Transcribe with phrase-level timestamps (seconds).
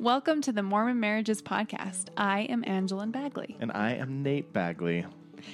[0.00, 2.06] Welcome to the Mormon Marriages Podcast.
[2.16, 3.56] I am Angeline Bagley.
[3.60, 5.06] And I am Nate Bagley.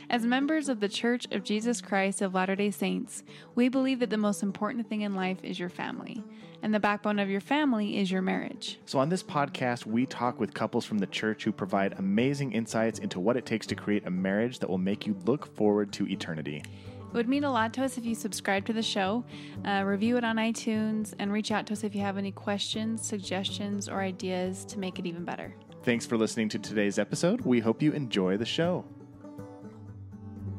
[0.09, 3.23] As members of the Church of Jesus Christ of Latter day Saints,
[3.55, 6.25] we believe that the most important thing in life is your family,
[6.63, 8.79] and the backbone of your family is your marriage.
[8.87, 12.98] So, on this podcast, we talk with couples from the church who provide amazing insights
[12.98, 16.09] into what it takes to create a marriage that will make you look forward to
[16.09, 16.62] eternity.
[17.11, 19.25] It would mean a lot to us if you subscribe to the show,
[19.65, 23.05] uh, review it on iTunes, and reach out to us if you have any questions,
[23.05, 25.53] suggestions, or ideas to make it even better.
[25.83, 27.41] Thanks for listening to today's episode.
[27.41, 28.85] We hope you enjoy the show.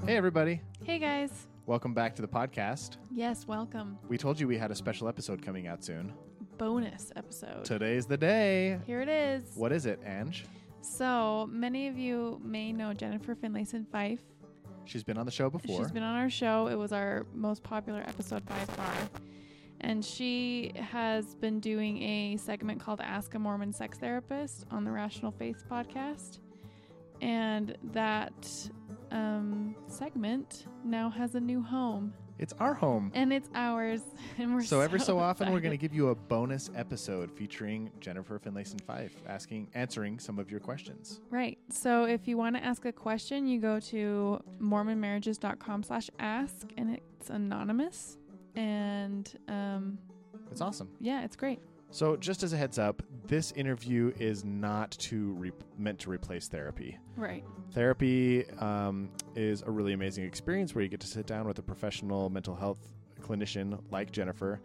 [0.05, 0.59] Hey, everybody.
[0.83, 1.47] Hey, guys.
[1.67, 2.97] Welcome back to the podcast.
[3.13, 3.97] Yes, welcome.
[4.09, 6.11] We told you we had a special episode coming out soon.
[6.57, 7.63] Bonus episode.
[7.63, 8.77] Today's the day.
[8.85, 9.43] Here it is.
[9.55, 10.45] What is it, Ange?
[10.81, 14.19] So, many of you may know Jennifer Finlayson Fife.
[14.85, 15.79] She's been on the show before.
[15.83, 16.67] She's been on our show.
[16.67, 18.93] It was our most popular episode by far.
[19.79, 24.91] And she has been doing a segment called Ask a Mormon Sex Therapist on the
[24.91, 26.39] Rational Faith podcast.
[27.21, 28.49] And that
[29.11, 32.13] um, segment now has a new home.
[32.41, 33.11] It's our home.
[33.13, 34.01] And it's ours.
[34.37, 37.91] And we're so every so often we're going to give you a bonus episode featuring
[37.99, 41.21] Jennifer Finlayson Fife asking answering some of your questions.
[41.29, 41.57] Right.
[41.69, 46.97] So if you want to ask a question, you go to mormonmarriages.com slash ask and
[46.97, 48.17] it's anonymous.
[48.55, 49.97] And um,
[50.51, 50.89] It's awesome.
[50.99, 51.59] yeah, it's great.
[51.91, 56.47] So just as a heads up, this interview is not to re- meant to replace
[56.47, 56.97] therapy.
[57.17, 57.43] Right.
[57.73, 61.61] Therapy um, is a really amazing experience where you get to sit down with a
[61.61, 62.79] professional mental health
[63.21, 64.61] clinician like Jennifer,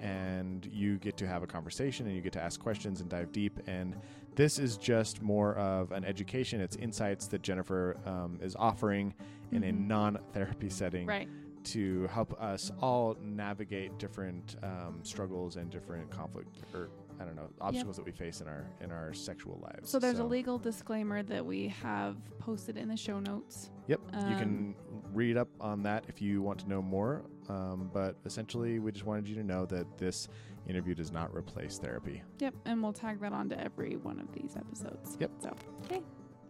[0.00, 3.32] and you get to have a conversation and you get to ask questions and dive
[3.32, 3.58] deep.
[3.66, 3.96] And
[4.36, 6.60] this is just more of an education.
[6.60, 9.12] It's insights that Jennifer um, is offering
[9.50, 9.86] in a Mhm.
[9.88, 11.28] non-therapy setting Right.
[11.64, 17.48] To help us all navigate different um, struggles and different conflict or I don't know
[17.60, 19.90] obstacles that we face in our in our sexual lives.
[19.90, 23.70] So there's a legal disclaimer that we have posted in the show notes.
[23.88, 24.74] Yep, you um, can
[25.12, 27.24] read up on that if you want to know more.
[27.48, 30.28] Um, but essentially, we just wanted you to know that this
[30.68, 32.22] interview does not replace therapy.
[32.40, 32.54] Yep.
[32.66, 35.16] And we'll tag that onto every one of these episodes.
[35.18, 35.30] Yep.
[35.42, 35.56] So,
[35.86, 36.02] okay.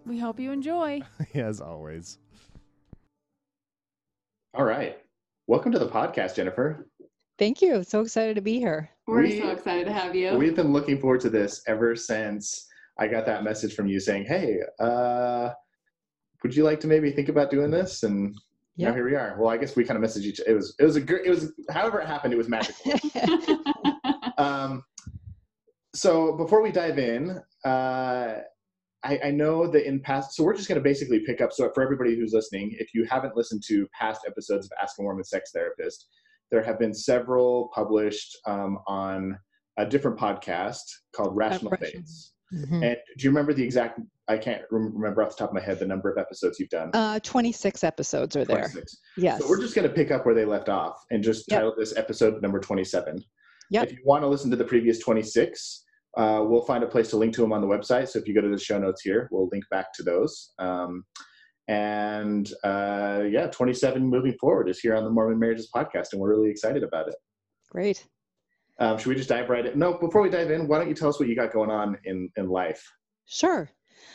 [0.05, 1.03] We hope you enjoy.
[1.35, 2.19] As always.
[4.59, 4.99] All right.
[5.47, 6.89] Welcome to the podcast, Jennifer.
[7.39, 7.85] Thank you.
[7.85, 8.91] So excited to be here.
[9.07, 10.37] We're We- so excited to have you.
[10.37, 12.67] We've been looking forward to this ever since
[12.99, 15.51] I got that message from you saying, "Hey, uh,
[16.43, 18.33] would you like to maybe think about doing this?" And
[18.77, 18.95] now Yeah.
[18.95, 19.37] here we are.
[19.39, 20.41] Well, I guess we kind of messaged each.
[20.45, 21.25] It was it was a good.
[21.25, 22.35] It was however it happened.
[22.35, 22.93] It was magical.
[24.39, 24.83] um,
[25.95, 28.41] so before we dive in, uh,
[29.05, 31.53] I, I know that in past, so we're just going to basically pick up.
[31.53, 35.03] So for everybody who's listening, if you haven't listened to past episodes of Ask a
[35.03, 36.09] Mormon Sex Therapist,
[36.51, 39.39] there have been several published um, on
[39.79, 40.81] a different podcast
[41.15, 41.91] called Rational Rational.
[42.01, 42.33] Faiths.
[42.53, 42.83] Mhm.
[42.83, 44.01] And do you remember the exact?
[44.27, 46.91] I can't remember off the top of my head the number of episodes you've done.
[46.95, 48.61] Uh, 26 episodes are there.
[48.61, 48.97] 26.
[49.19, 49.41] Yes.
[49.43, 51.57] So we're just going to pick up where they left off and just Yep.
[51.59, 53.23] title this episode number 27.
[53.71, 53.85] Yep.
[53.85, 55.85] If you want to listen to the previous 26,
[56.17, 58.09] uh, we'll find a place to link to them on the website.
[58.09, 60.53] So if you go to the show notes here, we'll link back to those.
[60.59, 61.05] Um,
[61.69, 66.31] and uh, yeah, 27 moving forward is here on the Mormon Marriages podcast, and we're
[66.31, 67.15] really excited about it.
[67.71, 68.07] Great.
[68.81, 69.79] Um, should we just dive right in?
[69.79, 71.99] No, before we dive in, why don't you tell us what you got going on
[72.05, 72.83] in, in life?
[73.27, 73.69] Sure.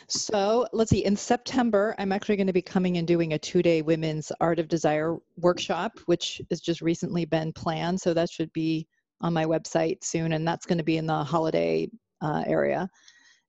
[0.08, 1.04] So let's see.
[1.04, 4.58] In September, I'm actually going to be coming and doing a two day women's Art
[4.58, 8.00] of Desire workshop, which has just recently been planned.
[8.00, 8.88] So that should be
[9.20, 10.32] on my website soon.
[10.32, 11.90] And that's going to be in the Holladay
[12.22, 12.88] uh, area.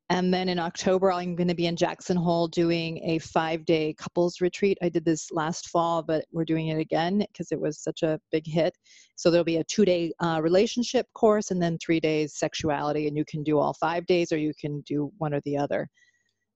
[0.09, 3.95] And then in October, I'm going to be in Jackson Hole doing a five day
[3.97, 4.77] couples retreat.
[4.83, 8.19] I did this last fall, but we're doing it again because it was such a
[8.31, 8.75] big hit.
[9.15, 13.07] So there'll be a two day uh, relationship course and then three days sexuality.
[13.07, 15.89] And you can do all five days or you can do one or the other.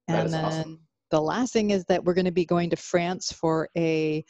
[0.08, 0.80] And then awesome.
[1.10, 4.24] the last thing is that we're going to be going to France for a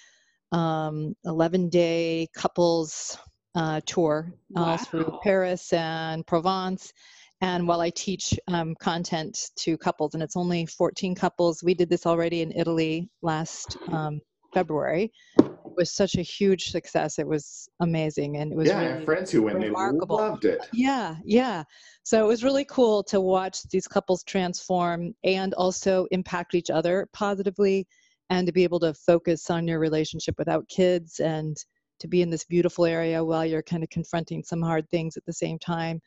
[0.53, 3.17] um, 11 day couples
[3.55, 6.93] uh, tour all through Paris and Provence.
[7.41, 11.89] And while I teach um, content to couples, and it's only 14 couples, we did
[11.89, 14.19] this already in Italy last um,
[14.53, 15.11] February.
[15.39, 17.17] It was such a huge success.
[17.17, 20.67] It was amazing, and it was yeah, really friends who went, they loved it.
[20.73, 21.63] yeah, yeah.
[22.03, 27.07] So it was really cool to watch these couples transform and also impact each other
[27.13, 27.87] positively
[28.29, 31.57] and to be able to focus on your relationship without kids and
[31.99, 35.25] to be in this beautiful area while you're kind of confronting some hard things at
[35.25, 36.01] the same time.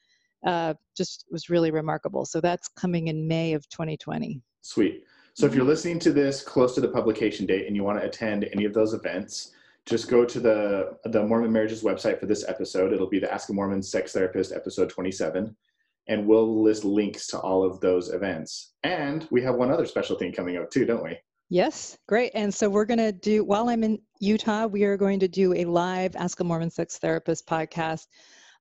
[0.46, 2.24] Uh, just was really remarkable.
[2.24, 4.40] So that's coming in May of 2020.
[4.60, 5.04] Sweet.
[5.34, 8.06] So if you're listening to this close to the publication date and you want to
[8.06, 9.52] attend any of those events,
[9.86, 12.92] just go to the the Mormon Marriages website for this episode.
[12.92, 15.56] It'll be the Ask a Mormon Sex Therapist episode 27.
[16.08, 18.72] and we'll list links to all of those events.
[18.82, 21.16] And we have one other special thing coming up too, don't we?
[21.52, 22.32] Yes, great.
[22.34, 25.52] And so we're going to do, while I'm in Utah, we are going to do
[25.52, 28.06] a live Ask a Mormon Sex Therapist podcast,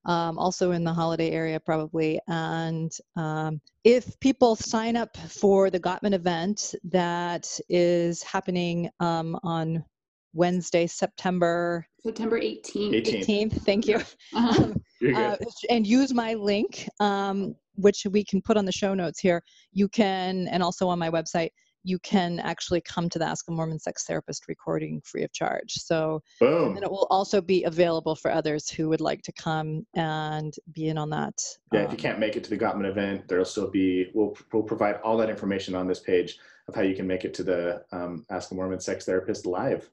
[0.05, 2.19] um, also in the Holladay area probably.
[2.27, 9.85] And um, if people sign up for the Gottman event that is happening um, on
[10.33, 13.05] Wednesday, September September 18th.
[13.05, 13.25] 18th.
[13.25, 14.01] 18th, thank you.
[14.35, 14.73] Uh-huh.
[14.99, 15.47] You're Uh, good.
[15.69, 19.41] and use my link, um, which we can put on the show notes here.
[19.71, 21.51] You can, and also on my website,
[21.83, 25.73] you can actually come to the Ask a Mormon Sex Therapist recording free of charge.
[25.73, 26.75] So, Boom.
[26.75, 30.89] and it will also be available for others who would like to come and be
[30.89, 31.41] in on that.
[31.71, 34.37] Yeah, if you um, can't make it to the Gottman event, there'll still be, we'll,
[34.53, 36.37] we'll provide all that information on this page
[36.67, 39.89] of how you can make it to the um, Ask a Mormon Sex Therapist live.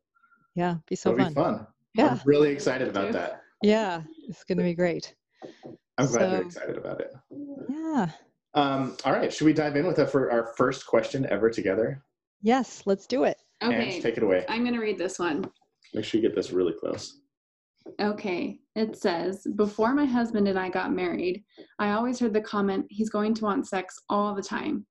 [0.54, 1.32] yeah, be so It'll fun.
[1.32, 1.66] be fun.
[1.94, 3.42] Yeah, I'm really excited about that.
[3.62, 5.14] yeah, it's going to be great.
[5.96, 7.12] I'm glad you're excited about it.
[7.68, 8.08] Yeah.
[8.54, 12.02] Um, all right, should we dive in with our, for our first question ever together?
[12.42, 13.36] Yes, let's do it.
[13.60, 14.00] And Okay.
[14.00, 14.44] take it away.
[14.48, 15.44] I'm going to read this one.
[15.94, 17.20] Make sure you get this really close.
[18.00, 18.60] Okay.
[18.76, 21.44] It says Before my husband and I got married,
[21.78, 24.86] I always heard the comment, he's going to want sex all the time.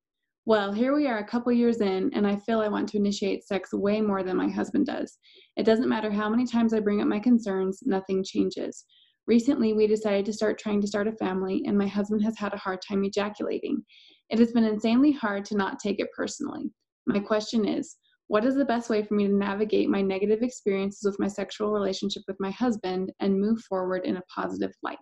[0.46, 3.46] Well, here we are a couple years in, and I feel I want to initiate
[3.46, 5.18] sex way more than my husband does.
[5.58, 8.86] It doesn't matter how many times I bring up my concerns, nothing changes.
[9.28, 12.54] Recently, we decided to start trying to start a family, and my husband has had
[12.54, 13.84] a hard time ejaculating.
[14.30, 16.72] It has been insanely hard to not take it personally.
[17.06, 17.98] My question is
[18.28, 21.72] what is the best way for me to navigate my negative experiences with my sexual
[21.72, 24.98] relationship with my husband and move forward in a positive light?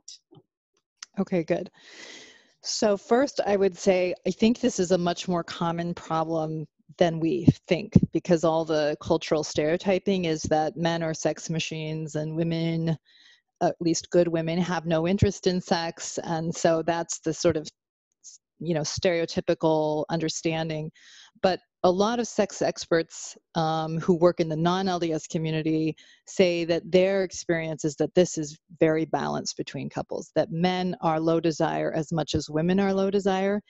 [1.20, 1.70] Okay, good.
[2.62, 6.66] So, first, I would say I think this is a much more common problem
[6.98, 12.36] than we think because all the cultural stereotyping is that men are sex machines and
[12.36, 12.98] women,
[13.66, 16.18] at least good women, have no interest in sex.
[16.24, 17.68] And so that's the sort of
[18.60, 20.92] you know stereotypical understanding
[21.42, 25.96] but a lot of sex experts um, who work in the non-lds community
[26.26, 31.20] say that their experience is that this is very balanced between couples that men are
[31.20, 33.62] low desire as much as women are low desire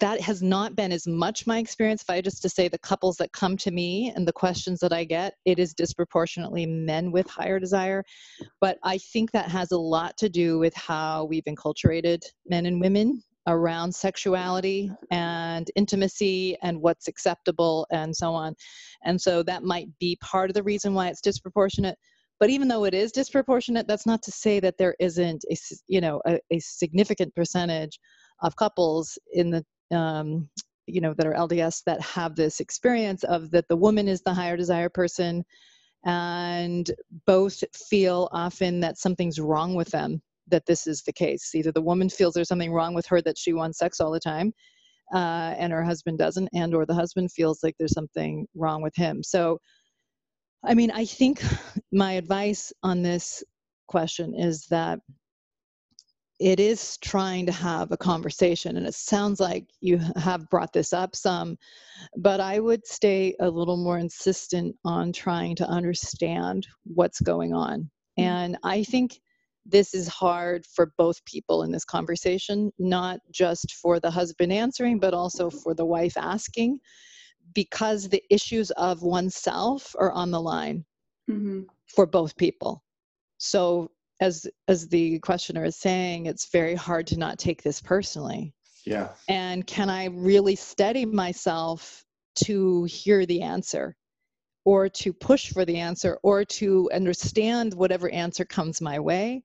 [0.00, 2.02] that has not been as much my experience.
[2.02, 4.92] If i just to say the couples that come to me and the questions that
[4.92, 8.04] i get it is disproportionately men with higher desire.
[8.60, 12.80] But i think that has a lot to do with how we've enculturated men and
[12.80, 18.56] women around sexuality and intimacy and what's acceptable and so on.
[19.04, 21.96] And so that might be part of the reason why it's disproportionate.
[22.40, 25.56] But even though it is disproportionate that's not to say that there isn't a
[25.86, 27.98] you know a, a significant percentage
[28.42, 30.48] of couples in the um,
[30.86, 34.32] you know that are lds that have this experience of that the woman is the
[34.32, 35.44] higher desire person
[36.04, 36.92] and
[37.26, 41.54] both feel often that something's wrong with them that this is the case.
[41.54, 44.20] Either the woman feels there's something wrong with her that she wants sex all the
[44.20, 44.52] time
[45.12, 48.94] uh, and her husband doesn't and or the husband feels like there's something wrong with
[48.94, 49.22] him.
[49.22, 49.58] So
[50.64, 51.42] i mean i think
[51.92, 53.44] my advice on this
[53.88, 54.98] question is that
[56.38, 60.92] it is trying to have a conversation and it sounds like you have brought this
[60.92, 61.56] up some
[62.16, 67.90] but i would stay a little more insistent on trying to understand what's going on.
[68.18, 69.20] And i think
[69.64, 74.98] this is hard for both people in this conversation not just for the husband answering
[74.98, 76.78] but also for the wife asking
[77.54, 80.84] because the issues of oneself are on the line
[81.26, 82.82] hmm for both people.
[83.38, 83.90] So
[84.20, 88.52] as as the questioner is saying it's very hard to not take this personally.
[88.84, 89.08] Yeah.
[89.28, 92.04] and can i really steady myself
[92.36, 93.96] to hear the answer
[94.64, 99.42] or to push for the answer or to understand whatever answer comes my way?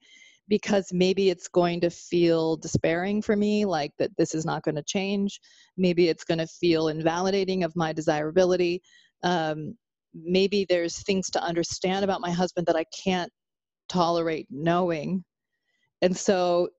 [0.48, 4.76] Because maybe it's going to feel despairing for me like that this is not going
[4.76, 5.40] to change.
[5.78, 8.82] Maybe it's going to feel invalidating of my desirability.
[9.24, 9.76] Um,
[10.14, 13.32] maybe there's things to understand about my husband that i can't
[13.92, 15.24] tolerate knowing.
[16.02, 16.70] And so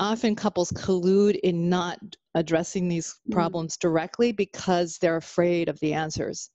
[0.00, 1.98] often couples collude in not
[2.34, 3.32] addressing these Mhm.
[3.32, 6.50] problems directly because they're afraid of the answers.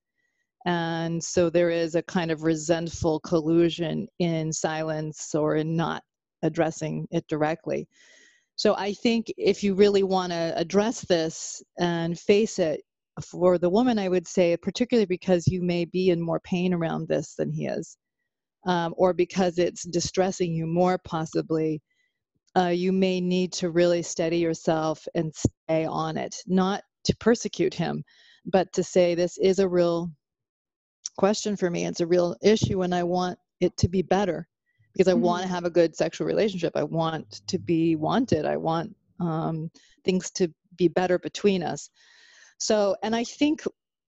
[0.65, 6.03] And so there is a kind of resentful collusion in silence or in not
[6.43, 7.87] addressing it directly.
[8.55, 12.81] So i think if you really want to address this and face it
[13.21, 17.07] for the woman i would say particularly because you may be in more pain around
[17.07, 17.97] this than he is
[18.65, 21.81] um, or because it's distressing you more possibly
[22.55, 27.73] uh, you may need to really steady yourself and stay on it not to persecute
[27.73, 28.03] him
[28.45, 30.09] but to say this is a real
[31.17, 34.47] question for me it's a real issue and i want it to be better
[34.93, 35.51] because i want to Mhm.
[35.51, 39.71] have a good sexual relationship i want to be wanted i want um,
[40.05, 41.89] things to be better between us.
[42.59, 43.63] So, and I think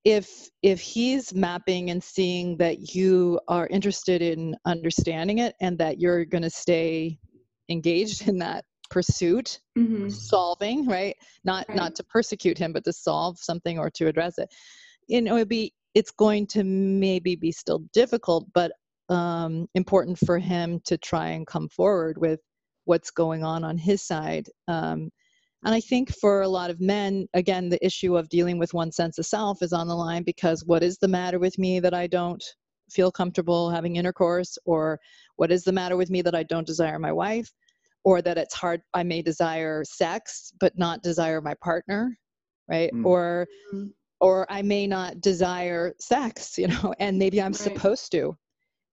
[0.06, 6.00] if if he's mapping and seeing that you are interested in understanding it and that
[6.00, 7.18] you're going to stay
[7.70, 10.10] engaged in that pursuit Mm-hmm.
[10.10, 11.15] solving right
[11.46, 11.77] not Right.
[11.77, 14.50] not to persecute him but to solve something or to address it
[15.08, 18.72] you know it'd be it's going to maybe be still difficult but
[19.10, 22.39] um important for him to try and come forward with
[22.86, 25.10] what's going on on his side um
[25.66, 28.92] and i think for a lot of men again the issue of dealing with one
[28.92, 31.94] sense of self is on the line because what is the matter with me that
[31.94, 32.44] i don't
[32.92, 35.00] feel comfortable having intercourse or
[35.36, 37.51] what is the matter with me that i don't desire my wife
[38.04, 42.18] or that it's hard i may desire sex but not desire my partner
[42.70, 43.06] right Mm.
[43.06, 43.94] or Mhm.
[44.22, 47.60] or i may not desire sex you know and maybe i'm Right.
[47.62, 48.36] supposed to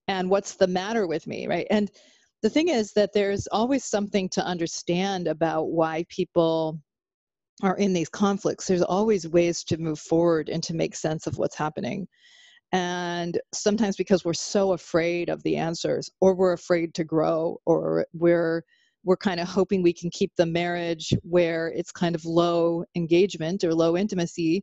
[0.07, 1.91] and what's the matter with me right and
[2.41, 6.79] the thing is that there's always something to understand about why people
[7.63, 8.67] are in these conflicts.
[8.67, 12.07] There's always ways to move forward and to make sense of what's happening.
[12.73, 18.05] And sometimes because we're so afraid of the answers or we're afraid to grow or
[18.13, 18.63] we're
[19.03, 23.63] we're kind of hoping we can keep the marriage where it's kind of low engagement
[23.63, 24.61] or low intimacy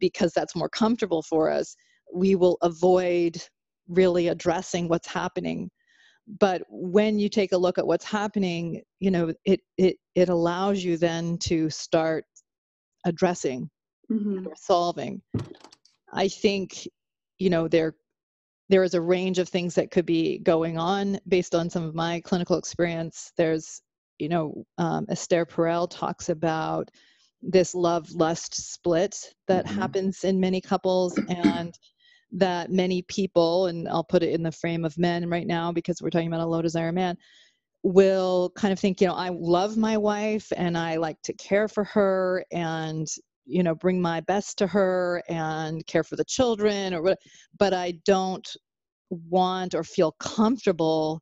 [0.00, 1.76] because that's more comfortable for us
[2.12, 3.40] we will avoid
[3.88, 5.70] really addressing what's happening
[6.26, 10.82] but when you take a look at what's happening you know it it it allows
[10.82, 12.24] you then to start
[13.04, 13.68] addressing
[14.10, 14.46] Mm-hmm.
[14.46, 15.20] or solving
[16.12, 16.88] i think
[17.38, 17.94] you know there
[18.68, 21.94] there is a range of things that could be going on based on some of
[21.94, 23.82] my clinical experience there's
[24.18, 26.90] you know um, esther perel talks about
[27.42, 29.76] this love lust split that Mhm.
[29.78, 31.74] happens in many couples and
[32.32, 36.00] that many people and i'll put it in the frame of men right now because
[36.02, 37.16] we're talking about a low desire man
[37.82, 41.68] will kind of think you know i love my wife and i like to care
[41.68, 43.06] for her and
[43.44, 47.18] you know bring my best to her and care for the children or what
[47.58, 48.56] but i don't
[49.10, 51.20] want or feel comfortable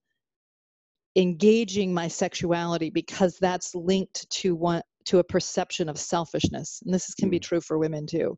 [1.17, 6.81] engaging my sexuality because that's linked to one to a perception of selfishness.
[6.85, 7.43] And this is, can be mm.
[7.43, 8.37] true for women too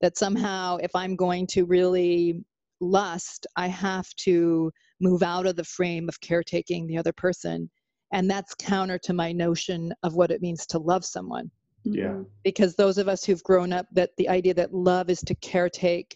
[0.00, 2.42] that somehow if i'm going to really
[2.80, 7.68] lust i have to move out of the frame of caretaking the other person
[8.12, 11.50] and that's counter to my notion of what it means to love someone
[11.84, 12.22] Yeah.
[12.44, 16.12] because those of us who've grown up that the idea that love is to caretake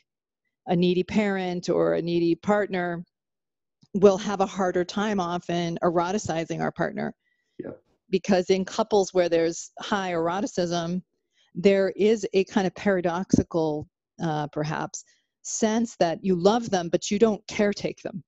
[0.68, 3.04] a needy parent or a needy partner
[3.94, 7.14] will have a harder time often eroticizing our partner
[7.58, 7.82] Yep.
[8.10, 11.02] because in couples where there's high eroticism
[11.54, 13.88] there is a kind of paradoxical
[14.22, 15.04] uh, perhaps
[15.42, 18.22] sense that you love them but you don't caretake them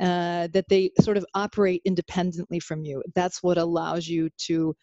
[0.00, 4.74] uh, that they sort of operate independently from you that's what allows you to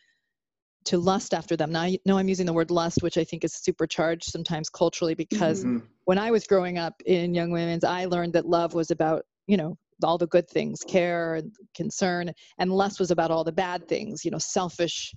[0.86, 1.72] to lust after them.
[1.72, 5.14] Now, I know I'm using the word lust, which I think is supercharged sometimes culturally
[5.14, 5.84] because Mhm.
[6.06, 9.58] when I was growing up in Young Women's, I learned that love was about, you
[9.58, 13.88] know, all the good things, care and concern, and lust was about all the bad
[13.88, 15.14] things, you know, selfish,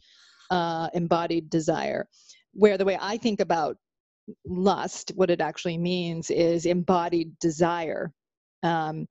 [0.50, 2.06] uh, embodied desire.
[2.54, 3.76] Where the way I think about
[4.46, 8.12] lust, what it actually means is embodied desire.
[8.62, 9.06] Um,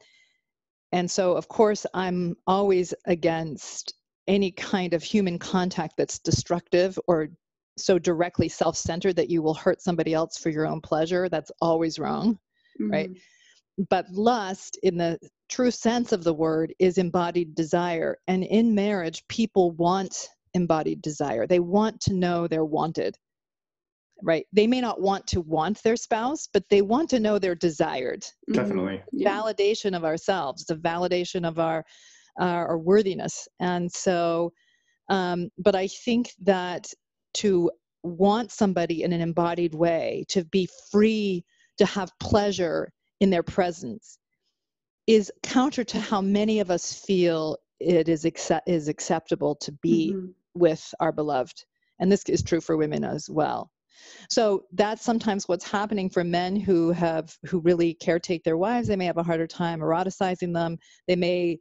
[0.91, 3.93] and so, of course, I'm always against
[4.27, 7.29] any kind of human contact that's destructive or
[7.77, 11.29] so directly self centered that you will hurt somebody else for your own pleasure.
[11.29, 12.39] That's always wrong.
[12.79, 13.09] Right.
[13.09, 13.19] Mhm.
[13.89, 15.19] But lust, in the
[15.49, 18.17] true sense of the word, is embodied desire.
[18.27, 21.47] And in marriage, people want embodied desire.
[21.47, 23.17] They want to know they're wanted.
[24.25, 24.45] Right.
[24.53, 28.23] They may not want to want their spouse, but they want to know they're desired
[28.49, 28.55] Mhm.
[28.55, 29.01] Definitely.
[29.11, 29.29] Yeah.
[29.41, 31.83] validation of ourselves, the validation of our
[32.39, 33.47] our, our worthiness.
[33.59, 34.51] And so,
[35.09, 36.87] um, but I think that
[37.35, 37.69] to
[38.01, 41.45] want somebody in an embodied way, to be free,
[41.77, 44.17] to have pleasure in their presence,
[45.05, 50.13] is counter to how many of us feel it is accept- is acceptable to be
[50.15, 50.33] Mhm.
[50.55, 51.63] with our beloved.
[51.99, 53.69] And this is true for women as well.
[54.29, 58.87] So that's sometimes what's happening for men who have who really caretake their wives.
[58.87, 60.77] They may have a harder time eroticizing them.
[61.07, 61.59] They may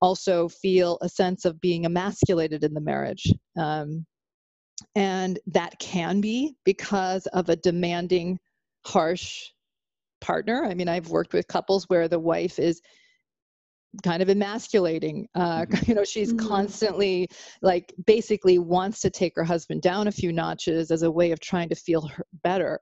[0.00, 3.32] also feel a sense of being emasculated in the marriage.
[3.56, 4.06] Um,
[4.94, 8.38] and that can be because of a demanding,
[8.86, 9.50] harsh
[10.20, 10.64] partner.
[10.64, 12.80] I mean, I've worked with couples where the wife is
[14.02, 15.28] kind of emasculating.
[15.34, 16.38] Uh, you know, she's Mhm.
[16.38, 17.28] constantly
[17.62, 21.40] like basically wants to take her husband down a few notches as a way of
[21.40, 22.78] trying to feel her better.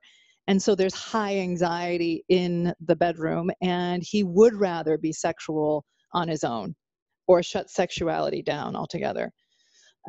[0.47, 6.27] And so there's high anxiety in the bedroom, and he would rather be sexual on
[6.27, 6.75] his own
[7.27, 9.31] or shut sexuality down altogether.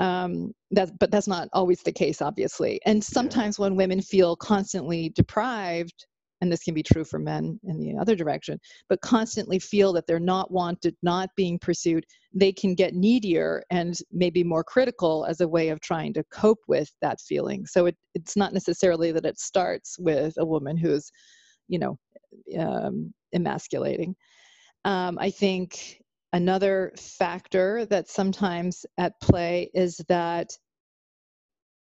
[0.01, 2.81] um, that, but that's not always the case, obviously.
[2.87, 6.07] And sometimes when women feel constantly deprived,
[6.41, 10.07] and this can be true for men in the other direction, but constantly feel that
[10.07, 15.41] they're not wanted, not being pursued, they can get needier and maybe more critical as
[15.41, 17.67] a way of trying to cope with that feeling.
[17.67, 21.11] So it, it's not necessarily that it starts with a woman who's,
[21.69, 21.99] you know,
[22.59, 24.15] um, emasculating.
[24.85, 30.57] Um, I think another factor that's sometimes at play is that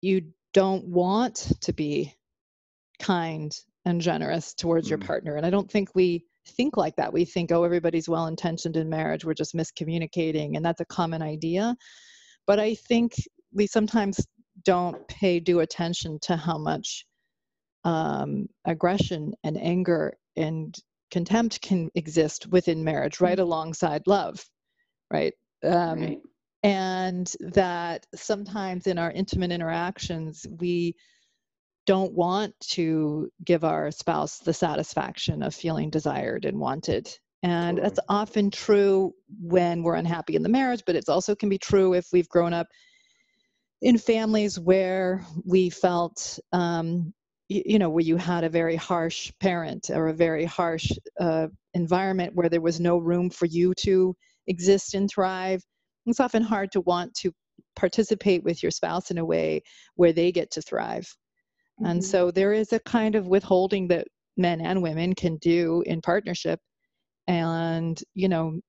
[0.01, 0.21] you
[0.53, 2.13] don't want to be
[2.99, 3.51] kind
[3.85, 4.91] and generous towards mm.
[4.91, 5.35] your partner.
[5.35, 7.13] And I don't think we think like that.
[7.13, 10.55] We think, oh, everybody's well intentioned in marriage, we're just miscommunicating.
[10.55, 11.75] And that's a common idea.
[12.47, 13.13] But I think
[13.53, 14.25] we sometimes
[14.63, 17.05] don't pay due attention to how much
[17.83, 20.75] um, aggression and anger and
[21.11, 23.43] contempt can exist within marriage right mm-hmm.
[23.43, 24.43] alongside love
[25.11, 25.33] right?
[25.63, 26.17] Um, right
[26.65, 30.95] and that sometimes in our intimate interactions we
[31.85, 37.09] don't want to give our spouse the satisfaction of feeling desired and wanted
[37.43, 37.81] and totally.
[37.81, 41.93] that's often true when we're unhappy in the marriage but it also can be true
[41.93, 42.67] if we've grown up
[43.81, 47.13] in families where we felt um,
[47.47, 52.33] you know, where you had a very harsh parent or a very harsh uh, environment
[52.35, 54.15] where there was no room for you to
[54.47, 55.61] exist and thrive.
[56.07, 57.31] It's often hard to want to
[57.75, 59.61] participate with your spouse in a way
[59.95, 61.07] where they get to thrive.
[61.79, 61.91] Mm-hmm.
[61.91, 66.01] And so there is a kind of withholding that men and women can do in
[66.01, 66.59] partnership.
[67.27, 68.59] And, you know,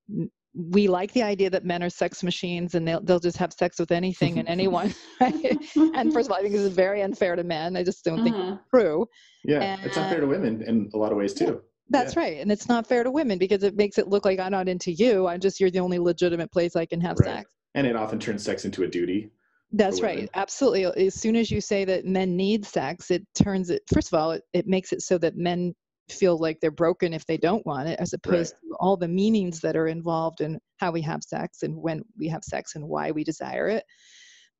[0.57, 3.79] we like the idea that men are sex machines and they'll, they'll just have sex
[3.79, 4.93] with anything and anyone.
[5.19, 7.77] and first of all, I think this is very unfair to men.
[7.77, 8.23] I just don't uh-huh.
[8.23, 8.57] think it's uh-huh.
[8.73, 9.07] true.
[9.43, 11.45] Yeah, and, it's unfair to women in a lot of ways too.
[11.45, 11.53] Yeah,
[11.89, 12.21] that's yeah.
[12.21, 12.37] right.
[12.39, 14.91] And it's not fair to women because it makes it look like I'm not into
[14.91, 15.27] you.
[15.27, 17.37] I'm just, you're the only legitimate place I can have right.
[17.37, 17.51] sex.
[17.75, 19.29] And it often turns sex into a duty.
[19.71, 20.29] That's right.
[20.33, 20.85] Absolutely.
[21.07, 24.31] As soon as you say that men need sex, it turns it, first of all,
[24.31, 25.73] it, it makes it so that men
[26.09, 28.69] feel like they're broken if they don't want it, as opposed right.
[28.71, 32.29] to all the meanings that are involved in how we have sex and when we
[32.29, 33.83] have sex and why we desire it.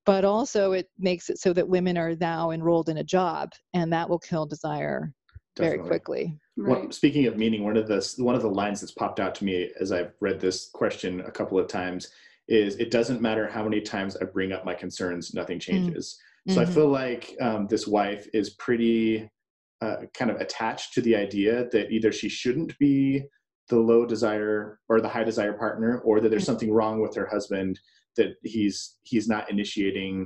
[0.06, 3.92] But also, it makes it so that women are now enrolled in a job, and
[3.92, 5.14] that will kill desire
[5.56, 5.78] Definitely.
[5.78, 6.40] very quickly.
[6.58, 6.82] Right.
[6.82, 9.46] Well, speaking of meaning, one of the one of the lines that's popped out to
[9.46, 12.10] me as I've read this question a couple of times
[12.48, 15.62] is, "It doesn't matter how many times I bring up my concerns, nothing mm.
[15.62, 16.56] changes." Mm-hmm.
[16.56, 19.30] So I feel like um, this wife is pretty
[19.82, 23.24] uh, kind of attached to the idea that either she shouldn't be
[23.70, 26.52] the low desire or the high desire partner or that there's mm-hmm.
[26.52, 27.80] something wrong with her husband
[28.16, 30.26] that he's he's not initiating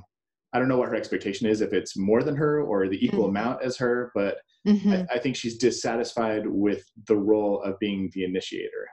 [0.53, 3.27] i don't know what her expectation is if it's more than her or the equal
[3.27, 3.37] mm-hmm.
[3.37, 4.93] amount as her but mm-hmm.
[4.93, 8.87] I, I think she's dissatisfied with the role of being the initiator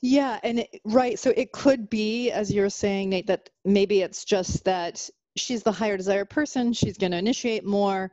[0.00, 4.24] yeah and it, right so it could be as you're saying nate that maybe it's
[4.24, 8.10] just that she's the higher desire person she's going to initiate more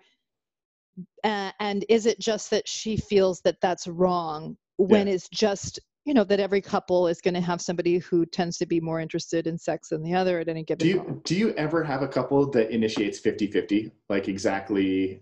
[1.23, 5.13] uh, and is it just that she feels that that's wrong when yeah.
[5.13, 8.65] it's just you know that every couple is going to have somebody who tends to
[8.65, 11.23] be more interested in sex than the other at any given do you moment.
[11.23, 15.21] do you ever have a couple that initiates 50-50 like exactly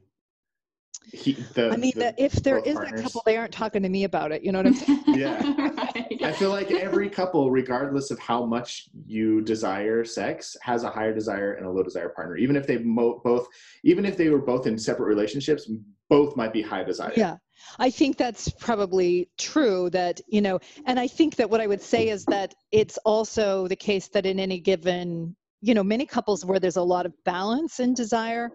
[1.12, 3.00] he, the, I mean, the, uh, if there is partners.
[3.00, 4.44] a couple, they aren't talking to me about it.
[4.44, 5.04] You know what I'm saying?
[5.08, 5.54] yeah.
[5.68, 6.22] right.
[6.24, 11.13] I feel like every couple, regardless of how much you desire sex, has a higher
[11.13, 12.38] desire and a low desire partner.
[12.38, 13.48] Even if they mo- both,
[13.84, 15.70] even if they were both in separate relationships,
[16.10, 17.13] both might be high desire.
[17.16, 17.38] Yeah.
[17.80, 21.82] I think that's probably true that, you know, and I think that what I would
[21.82, 26.46] say is that it's also the case that in any given, you know, many couples
[26.46, 28.52] where there's a lot of balance in desire,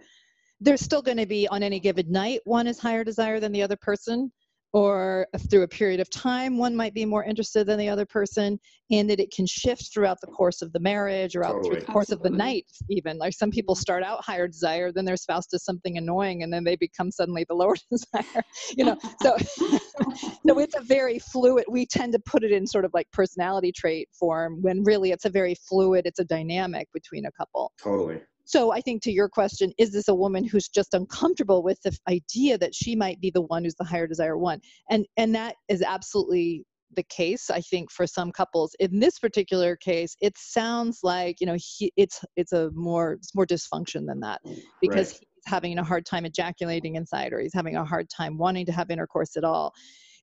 [0.61, 2.40] there's still going to be on any given night.
[2.44, 4.33] One is higher desire than the other person
[4.73, 8.59] or through a period of time one might be more interested than the other person
[8.90, 11.71] and that it can shift throughout the course of the marriage or out totally.
[11.71, 12.29] through the course Absolutely.
[12.29, 13.16] of the night even.
[13.16, 16.64] Like some people start out higher desire then their spouse does something annoying and then
[16.64, 18.42] they become suddenly the lower desire
[18.77, 18.97] you know?
[19.23, 19.37] So
[20.44, 23.73] no it's a very fluid we tend to put it in sort of like personality
[23.73, 27.73] trait form when really it's a very fluid it's a dynamic between a couple.
[27.83, 31.79] Totally so I think to your question, is this a woman who's just uncomfortable with
[31.83, 34.63] the idea that she might be the one who's the higher desire one?
[34.89, 36.65] And and that is absolutely
[36.97, 41.47] the case i think for some couples in this particular case it sounds like you
[41.47, 44.41] know he, it's it's a more it's more dysfunction than that
[44.81, 45.21] because right.
[45.21, 48.73] he's having a hard time ejaculating inside or he's having a hard time wanting to
[48.73, 49.71] have intercourse at all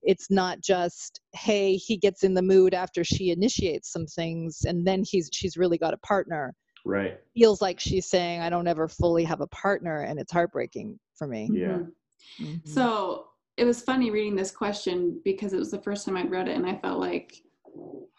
[0.01, 4.87] it's not just hey he gets in the mood after she initiates some things and
[4.87, 8.87] then he's she's really got a partner right feels like she's saying i don't ever
[8.87, 12.45] fully have a partner and it's heartbreaking for me yeah mm-hmm.
[12.45, 12.69] mm-hmm.
[12.69, 16.47] so it was funny reading this question because it was the first time i'd read
[16.47, 17.33] it and i felt like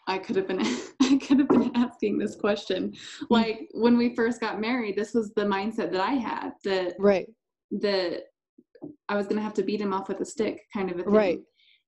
[0.07, 0.61] I could have been
[1.01, 2.93] I could have been asking this question.
[3.29, 7.27] Like when we first got married, this was the mindset that I had that Right.
[7.71, 8.23] that
[9.09, 11.13] I was gonna have to beat him off with a stick kind of a thing.
[11.13, 11.39] Right.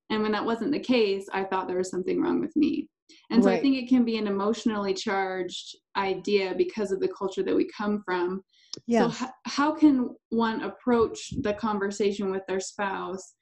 [0.10, 2.90] And when that wasn't the case, I thought there was something wrong with me.
[3.32, 7.44] And so I think it can be an emotionally charged idea because of the culture
[7.44, 8.44] that we come from.
[8.88, 9.18] Yes.
[9.20, 13.34] So, h- how can one approach the conversation with their spouse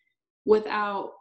[0.45, 1.11] without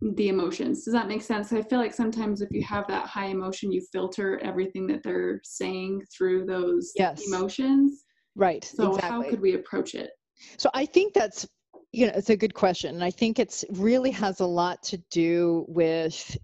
[0.00, 0.84] the emotions?
[0.84, 1.52] Does that make sense?
[1.52, 5.40] I feel like sometimes if you have that high emotion, you filter everything that they're
[5.44, 7.26] saying through those Yes.
[7.26, 8.04] emotions.
[8.36, 8.64] right.
[8.64, 9.24] So, exactly.
[9.24, 10.10] how could we approach it?
[10.56, 11.46] So I think that's
[11.92, 14.98] you know it's a good question, and I think it's really has a lot to
[15.10, 16.36] do with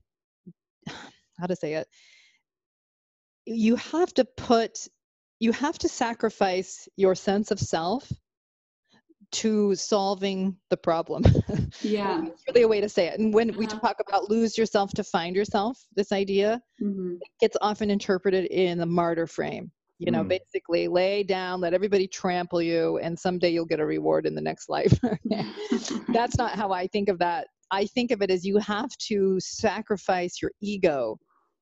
[1.38, 1.88] how to say it.
[3.46, 4.88] You have to put
[5.40, 8.10] you have to sacrifice your sense of self
[9.32, 11.24] to solving the problem.
[11.82, 12.22] Yeah.
[12.22, 13.18] That's really a way to say it.
[13.18, 13.80] And when we Uh-huh.
[13.80, 18.86] talk about lose yourself to find yourself, this idea hmm gets often interpreted in the
[18.86, 19.70] martyr frame.
[19.98, 20.28] You know, Mm.
[20.28, 24.40] basically lay down, let everybody trample you, and someday you'll get a reward in the
[24.42, 24.98] next life.
[26.12, 27.48] That's not how I think of that.
[27.70, 31.18] I think of it as you have to sacrifice your ego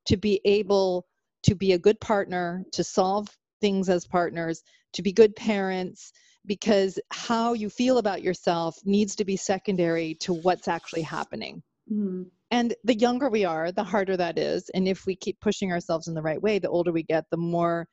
[0.06, 1.06] to be able
[1.44, 3.28] to be a good partner, to solve
[3.60, 4.62] things as partners,
[4.92, 6.12] to be good parents,
[6.46, 11.62] because how you feel about yourself needs to be secondary to what's actually happening.
[11.90, 12.30] Mhm.
[12.50, 14.68] And the younger we are, the harder that is.
[14.74, 17.36] And if we keep pushing ourselves in the right way, the older we get, the
[17.36, 17.88] more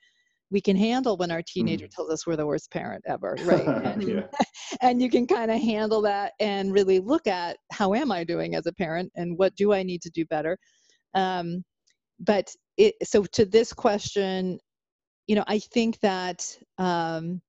[0.51, 3.67] we can handle when our teenager tells us we're the worst parent ever, right?
[3.85, 4.21] and, yeah.
[4.81, 8.55] and you can kind of handle that and really look at how am I doing
[8.55, 10.57] as a parent and what do I need to do better.
[11.13, 11.63] Um,
[12.19, 14.60] but it, so to this question,
[15.27, 17.41] you know, I think that um,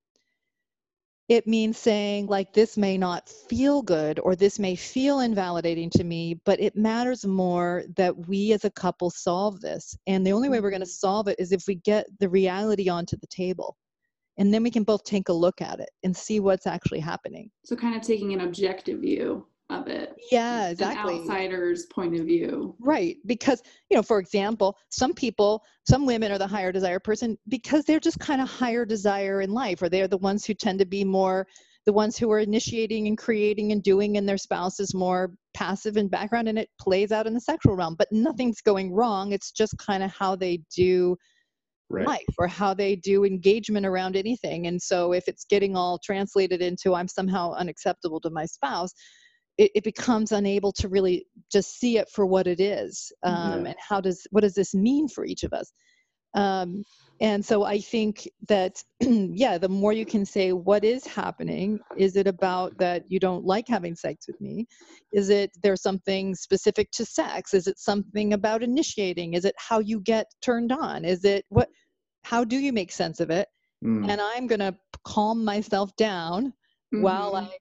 [1.30, 6.02] it means saying like this may not feel good or this may feel invalidating to
[6.02, 9.96] me but it matters more that we as a couple solve this.
[10.08, 12.88] And the only way we're going to solve it is if we get the reality
[12.88, 13.76] onto the table.
[14.38, 17.50] And then we can both take a look at it and see what's actually happening.
[17.64, 22.26] So, kind of taking an objective view of it, yeah an exactly outsider's point of
[22.26, 22.74] view.
[22.80, 23.16] Right.
[23.26, 27.84] Because, you know, for example, some people, some women are the higher desire person because
[27.84, 30.86] they're just kind of higher desire in life, or they're the ones who tend to
[30.86, 31.46] be more
[31.86, 35.96] the ones who are initiating and creating and doing, and their spouse is more passive
[35.96, 37.94] in background and it plays out in the sexual realm.
[37.98, 39.32] But nothing's going wrong.
[39.32, 41.16] It's just kind of how they do
[41.92, 42.06] Right.
[42.06, 44.68] life or how they do engagement around anything.
[44.68, 48.92] And so if it's getting all translated into I'm somehow unacceptable to my spouse,
[49.60, 53.12] it, it becomes unable to really just see it for what it is.
[53.22, 53.70] Um, Yeah.
[53.70, 55.70] And how does what does this mean for each of us?
[56.34, 56.84] Um,
[57.20, 58.82] and so I think that
[59.44, 63.44] yeah, the more you can say what is happening, is it about that you don't
[63.44, 64.66] like having sex with me?
[65.12, 67.52] Is it there's something specific to sex?
[67.52, 69.34] Is it something about initiating?
[69.34, 71.04] Is it how you get turned on?
[71.04, 71.68] Is it what
[72.22, 73.48] how do you make sense of it?
[73.84, 74.08] Mm.
[74.10, 76.52] And I'm going to calm myself down
[76.92, 77.48] while Mhm.
[77.48, 77.58] I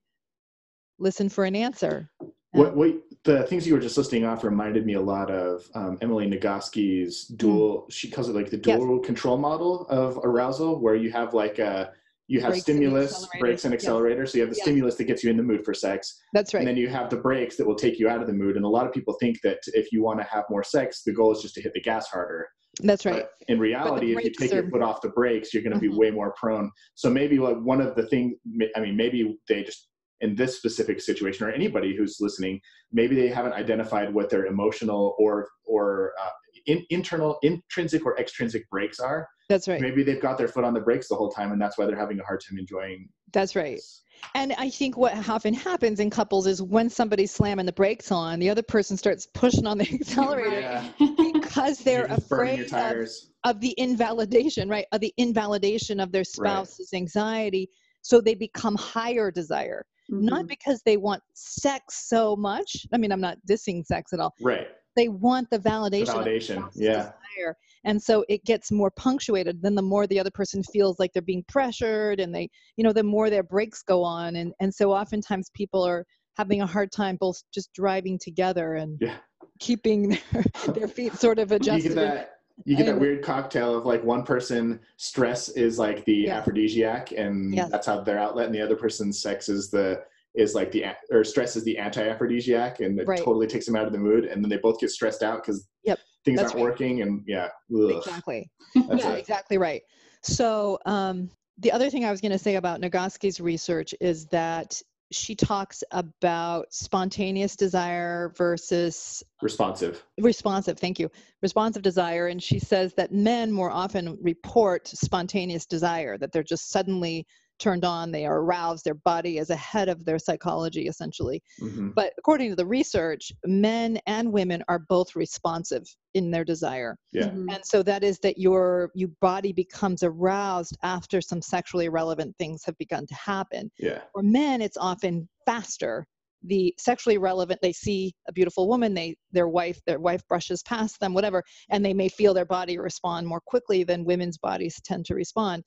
[0.99, 2.09] listen for an answer.
[2.51, 5.97] What, what the things you were just listing off reminded me a lot of um,
[6.01, 7.85] Emily Nagoski's dual.
[7.89, 8.69] She calls it like the Hmm.
[8.69, 8.79] Yes.
[8.79, 11.93] dual control model of arousal, where you have like a
[12.27, 13.39] you have and stimulus, accelerators.
[13.39, 13.81] brakes, and Yes.
[13.83, 14.25] accelerator.
[14.27, 14.63] So you have the Yes.
[14.65, 16.59] stimulus that gets you in the mood for sex, That's right.
[16.59, 18.55] and then you have the breaks that will take you out of the mood.
[18.55, 21.11] And a lot of people think that if you want to have more sex, the
[21.11, 22.47] goal is just to hit the gas harder.
[22.83, 23.23] That's right.
[23.23, 25.89] But in reality, if you take your foot off the brakes, you're going to be
[25.89, 25.97] Mhm.
[25.97, 26.69] way more prone.
[26.93, 28.35] So maybe like one of the things,
[28.75, 29.88] I mean, maybe they just
[30.21, 32.59] in this specific situation, or anybody who's listening,
[32.91, 36.29] maybe they haven't identified what their emotional or or uh,
[36.65, 39.27] in, internal, intrinsic or extrinsic brakes are.
[39.47, 39.81] That's right.
[39.81, 41.97] Maybe they've got their foot on the brakes the whole time, and that's why they're
[41.97, 43.09] having a hard time enjoying.
[43.31, 43.77] That's right.
[43.77, 44.03] this.
[44.35, 48.39] And I think what often happens in couples is when somebody's slamming the brakes on,
[48.39, 50.89] the other person starts pushing on the accelerator Yeah.
[51.33, 53.31] because they're You're just burning your afraid of, tires.
[53.45, 54.85] of the invalidation, right?
[54.91, 57.69] Of the invalidation of their spouse's anxiety.
[58.01, 60.49] So they become higher desire, not Mhm.
[60.49, 62.85] because they want sex so much.
[62.93, 64.33] I mean, I'm not dissing sex at all.
[64.41, 64.67] Right.
[64.95, 66.23] They want the validation.
[66.23, 66.69] The validation.
[66.73, 67.11] Yeah.
[67.37, 67.55] desire.
[67.85, 69.61] And so it gets more punctuated.
[69.61, 72.91] Then the more the other person feels like they're being pressured and they, you know,
[72.91, 74.35] the more their brakes go on.
[74.35, 78.97] And, and so oftentimes people are having a hard time both just driving together and
[78.99, 79.17] Yeah.
[79.59, 80.43] keeping their,
[80.75, 81.89] their feet sort of you adjusted.
[81.89, 82.31] get that
[82.65, 86.37] you get that And- weird cocktail of like one person stress is like the Yeah.
[86.37, 90.01] aphrodisiac and that's how their outlet and the other person's sex is the
[90.35, 93.17] is like the or stress is the anti-aphrodisiac and it Right.
[93.19, 95.67] totally takes them out of the mood and then they both get stressed out because
[95.83, 96.71] Yep, things that's aren't right.
[96.71, 97.91] working and yeah ugh.
[97.97, 98.49] Exactly.
[98.75, 99.19] Yeah, it.
[99.19, 99.81] exactly right.
[100.21, 104.81] So um, the other thing I was going to say about Nagoski's research is that
[105.11, 110.03] she talks about spontaneous desire versus Responsive.
[110.19, 111.09] responsive thank you
[111.41, 116.69] responsive desire and she says that men more often report spontaneous desire that they're just
[116.69, 117.25] suddenly
[117.59, 122.13] turned on they are aroused their body is ahead of their psychology essentially hmm but
[122.17, 127.27] according to the research men and women are both responsive in their desire Yeah.
[127.29, 127.53] Mhm.
[127.53, 132.63] and so that is that your your body becomes aroused after some sexually relevant things
[132.65, 134.01] have begun to happen Yeah.
[134.13, 136.05] for men it's often faster
[136.43, 140.97] the sexually relevant they see a beautiful woman they their wife their wife brushes past
[141.01, 145.05] them whatever and they may feel their body respond more quickly than women's bodies tend
[145.05, 145.63] to respond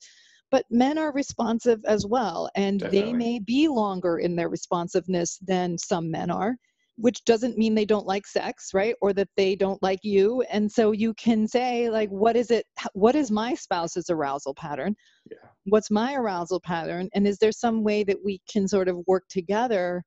[0.53, 5.75] but men are responsive as well and they may be longer in their responsiveness than
[5.79, 6.55] some men are
[6.97, 8.93] which doesn't mean they don't like sex right?
[9.01, 10.43] Or that they don't like you.
[10.51, 14.95] And so you can say like what is it what is my spouse's arousal pattern?
[15.31, 15.37] Yeah.
[15.65, 17.09] what's my arousal pattern?
[17.15, 20.03] And is there some way that we can sort of work together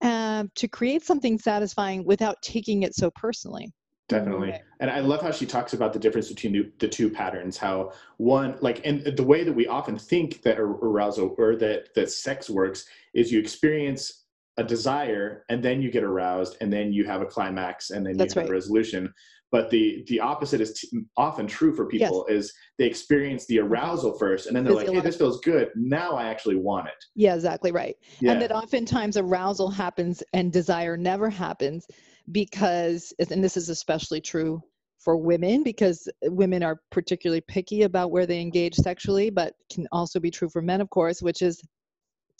[0.00, 3.70] uh, to create something satisfying without taking it so personally
[4.08, 4.50] Definitely.
[4.52, 4.62] Right.
[4.80, 7.56] And I love how she talks about the difference between the, the two patterns.
[7.58, 12.10] How one, like, and the way that we often think that arousal or that that
[12.10, 14.24] sex works is you experience
[14.56, 18.16] a desire and then you get aroused and then you have a climax and then
[18.16, 18.52] That's you have right.
[18.52, 19.12] a resolution.
[19.50, 24.18] But the the opposite is t- often true for people is they experience the arousal
[24.18, 25.68] first and then they're like, hey, this feels good.
[25.74, 27.02] Now I actually want it.
[27.14, 28.32] yeah exactly right Yeah.
[28.32, 31.86] and that oftentimes arousal happens and desire never happens
[32.32, 34.62] because and this is especially true
[34.98, 40.18] for women because women are particularly picky about where they engage sexually but can also
[40.20, 41.62] be true for men of course which is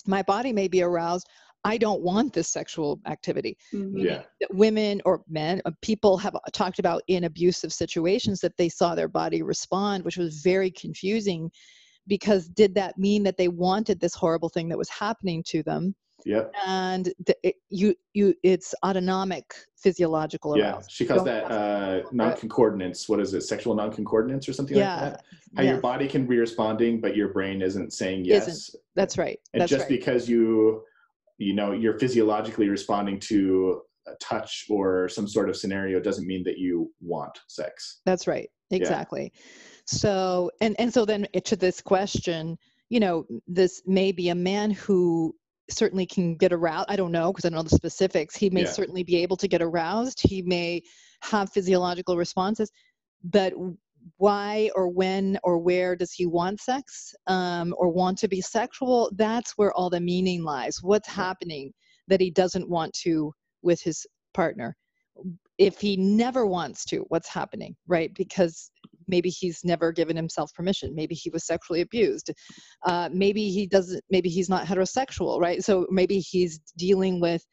[0.06, 1.26] my body may be aroused
[1.64, 4.04] i don't want this sexual activity Mhm.
[4.04, 4.22] yeah.
[4.50, 9.08] women or men uh, people have talked about in abusive situations that they saw their
[9.08, 11.50] body respond which was very confusing
[12.08, 15.94] because did that mean that they wanted this horrible thing that was happening to them
[16.24, 16.52] Yep.
[16.66, 20.80] and the, it, you you it's autonomic physiological Yeah.
[20.88, 23.08] She calls that uh, non-concordance.
[23.08, 23.42] What is it?
[23.42, 25.24] Sexual non-concordance or something yeah like that?
[25.56, 28.82] how yeah, your body can be responding but your brain isn't saying yes Isn't.
[28.94, 30.82] that's right and that's just right because you
[31.38, 36.42] you know you're physiologically responding to a touch or some sort of scenario doesn't mean
[36.44, 38.50] that you want sex That's right.
[38.70, 39.32] Exactly.
[39.86, 42.58] So and and so then to this question,
[42.90, 45.34] you know, this may be a man who
[45.70, 46.86] certainly can get aroused.
[46.90, 48.36] I don't know because I don't know the specifics.
[48.36, 48.70] He may Yeah.
[48.72, 50.20] certainly be able to get aroused.
[50.20, 50.82] He may
[51.22, 52.70] have physiological responses,
[53.24, 53.52] but
[54.16, 59.10] why or when or where does he want sex um, or want to be sexual?
[59.16, 60.78] That's where all the meaning lies.
[60.82, 61.72] What's happening
[62.08, 64.76] that he doesn't want to with his partner?
[65.58, 68.70] if he never wants to what's happening right because
[69.08, 72.30] maybe he's never given himself permission maybe he was sexually abused
[72.86, 77.44] uh, maybe he doesn't maybe he's not heterosexual right so maybe he's dealing with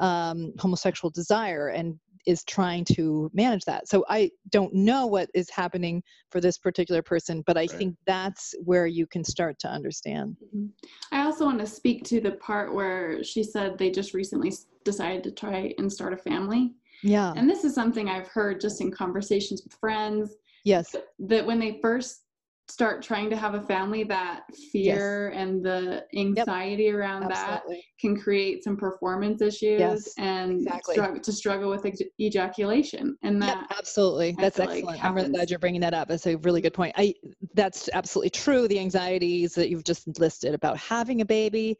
[0.00, 1.94] um, homosexual desire and
[2.26, 7.02] is trying to manage that so i don't know what is happening for this particular
[7.02, 7.70] person but i Right.
[7.70, 10.70] think that's where you can start to understand Mhm.
[11.12, 14.52] I also want to speak to the part where she said they just recently
[14.84, 16.74] decided to try and start a family.
[17.02, 21.58] yeah And this is something I've heard just in conversations with friends yes that when
[21.58, 22.24] they first
[22.68, 27.62] start trying to have a family, that fear and the anxiety around that
[28.00, 31.20] can create some performance issues Yes, and exactly.
[31.20, 33.16] to struggle with ex- ejaculation.
[33.22, 34.34] And Yep, that absolutely.
[34.38, 35.04] I That's feel like excellent.
[35.04, 36.08] I'm really glad you're bringing that up.
[36.08, 36.94] That's a really good point.
[36.96, 37.14] I
[37.54, 38.66] that's absolutely true.
[38.66, 41.78] The anxieties that you've just listed about having a baby,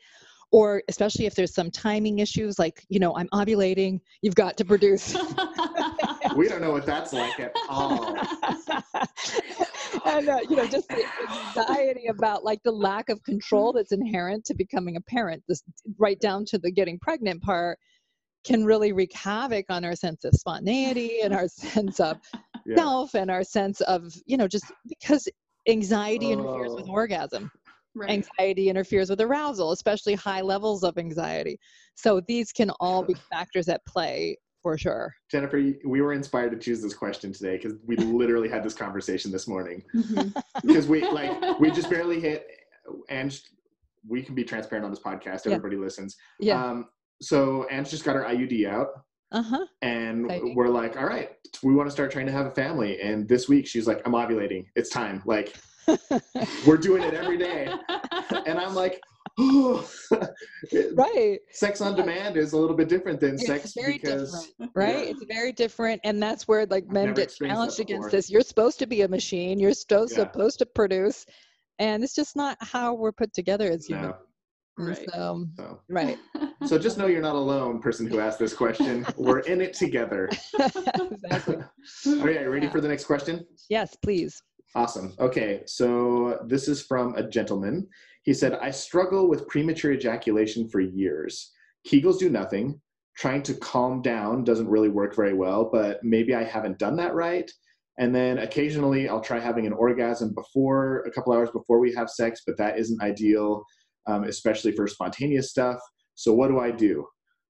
[0.52, 4.64] or especially if there's some timing issues, like you know, I'm ovulating, you've got to
[4.64, 5.16] produce.
[6.36, 8.16] we don't know what that's like at all
[10.04, 11.04] and uh, you know, just the
[11.56, 15.62] anxiety about like the lack of control that's inherent to becoming a parent, this
[15.98, 17.78] right down to the getting pregnant part
[18.44, 22.18] can really wreak havoc on our sense of spontaneity and our sense of
[22.66, 22.76] yeah.
[22.76, 25.28] self and our sense of you know just because
[25.68, 26.92] anxiety interferes with Oh.
[26.92, 27.50] orgasm
[27.94, 28.10] right.
[28.10, 31.58] anxiety interferes with arousal especially high levels of anxiety
[31.94, 35.14] so these can all be factors at play for sure.
[35.30, 39.30] Jennifer we were inspired to choose this question today because we literally had this conversation
[39.30, 39.84] this morning.
[39.94, 40.34] Mhm.
[40.64, 42.48] because we like we just barely hit
[43.10, 43.38] and
[44.08, 45.52] we can be transparent on this podcast Yeah.
[45.52, 46.16] everybody listens.
[46.40, 46.64] Yeah.
[46.64, 46.86] Um
[47.20, 48.88] so Anne's just got her iud out.
[49.32, 49.66] Uh-huh.
[49.82, 50.54] And Exciting.
[50.54, 53.02] we're like all right we want to start trying to have a family.
[53.02, 54.64] And this week she's like i'm ovulating.
[54.76, 55.22] It's time.
[55.26, 55.54] Like
[56.66, 57.70] we're doing it every day.
[58.46, 58.98] And i'm like
[59.38, 59.90] oh.
[60.94, 64.72] right sex on demand is a little bit different than It's sex very because different,
[64.74, 65.06] right?
[65.06, 65.10] Yeah.
[65.10, 68.30] It's very different, and that's where like men get challenged against this.
[68.30, 69.58] You're supposed to be a machine.
[69.58, 70.24] You're supposed Yeah.
[70.24, 71.26] supposed to produce,
[71.78, 74.12] and it's just not how we're put together as humans.
[74.12, 74.16] no.
[74.76, 75.08] And Right.
[75.12, 76.18] So, So, right.
[76.66, 79.06] so just know you're not alone, person who asked this question.
[79.16, 80.28] We're in it together.
[80.58, 81.56] exactly.
[82.06, 83.46] All right, ready for the next question?
[83.68, 84.42] Yes, please.
[84.74, 85.14] Awesome.
[85.20, 87.86] Okay, so this is from a gentleman.
[88.24, 91.52] He said, I struggle with premature ejaculation for years.
[91.86, 92.80] Kegels do nothing.
[93.16, 97.14] Trying to calm down doesn't really work very well, but maybe I haven't done that
[97.14, 97.48] right.
[97.98, 102.10] And then occasionally I'll try having an orgasm before, a couple hours before we have
[102.10, 103.62] sex, but that isn't ideal,
[104.06, 105.78] um, especially for spontaneous stuff.
[106.14, 107.06] So what do I do?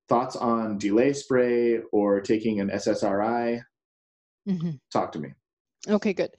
[0.09, 3.61] Thoughts on delay spray or taking an SSRI?
[4.47, 5.31] hmm Talk to me.
[5.89, 6.31] Okay, good.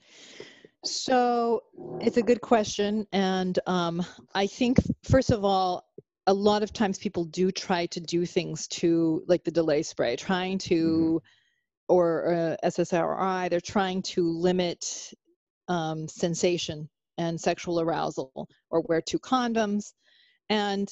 [0.86, 1.62] So
[2.00, 3.06] it's a good question.
[3.12, 5.86] And um, I think, first of all,
[6.26, 10.16] a lot of times people do try to do things to, like the delay spray,
[10.16, 11.22] trying to,
[11.88, 15.12] or uh, SSRI, they're trying to limit
[15.68, 19.92] um, sensation and sexual arousal or wear two condoms.
[20.48, 20.88] And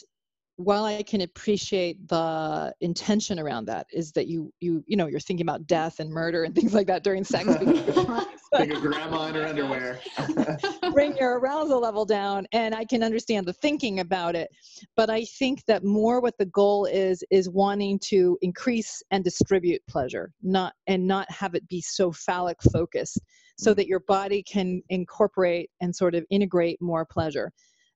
[0.56, 5.20] while I can appreciate the intention around that, is that you you you know you're
[5.20, 7.46] thinking about death and murder and things like that during sex.
[7.46, 8.26] you're trying
[8.80, 10.00] grandma in her underwear.
[10.92, 14.48] bring your arousal level down and i can understand the thinking about it
[14.96, 19.82] but i think that more what the goal is is wanting to increase and distribute
[19.88, 23.18] pleasure not and not have it be so phallic focused
[23.56, 23.76] so Mm.
[23.76, 27.52] that your body can incorporate and sort of integrate more pleasure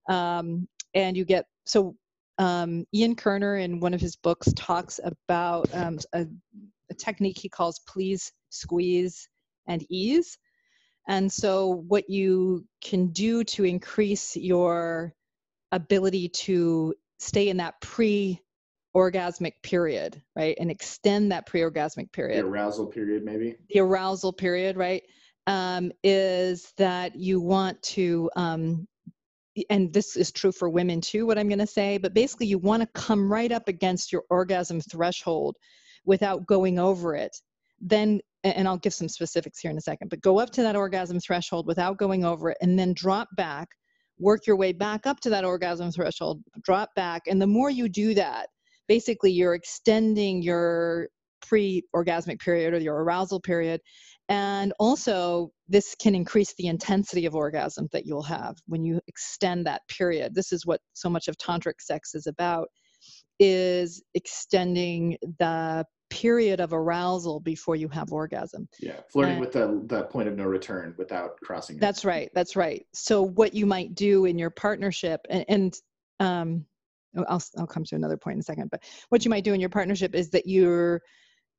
[0.08, 1.94] um, and you get so
[2.38, 6.26] um, ian kerner in one of his books talks about um, a,
[6.90, 9.28] a technique he calls please squeeze
[9.66, 10.38] and ease
[11.08, 15.14] and so, what you can do to increase your
[15.72, 18.42] ability to stay in that pre
[18.94, 22.44] orgasmic period, right, and extend that pre orgasmic period.
[22.44, 23.56] The arousal period, maybe.
[23.70, 25.02] the arousal period, right,
[25.46, 28.86] um, is that you want to, um,
[29.70, 32.58] and this is true for women too, what I'm going to say, but basically, you
[32.58, 35.56] want to come right up against your orgasm threshold
[36.04, 37.36] without going over it.
[37.80, 40.76] Then and I'll give some specifics here in a second, but go up to that
[40.76, 43.68] orgasm threshold without going over it and then drop back,
[44.18, 47.22] work your way back up to that orgasm threshold, drop back.
[47.26, 48.48] And the more you do that,
[48.86, 51.08] basically you're extending your
[51.40, 53.80] pre orgasmic period or your arousal period.
[54.28, 59.66] And also, this can increase the intensity of orgasm that you'll have when you extend
[59.66, 60.34] that period.
[60.34, 62.68] This is what so much of tantric sex is about
[63.38, 68.68] is extending the period of arousal before you have orgasm.
[68.80, 71.80] Yeah, flirting Uh, with the the point of no return without crossing it.
[71.80, 72.30] That's right.
[72.34, 72.86] That's right.
[72.94, 75.74] So what you might do in your partnership, and, and
[76.20, 76.66] um,
[77.16, 78.70] oh, I'll I'll come to another point in a second.
[78.70, 81.02] But what you might do in your partnership is that you're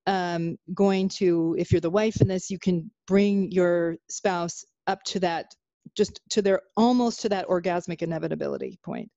[0.08, 5.04] um, going to, if you're the wife in this, you can bring your spouse up
[5.04, 5.54] to that,
[5.96, 9.10] just to their almost to that orgasmic inevitability point,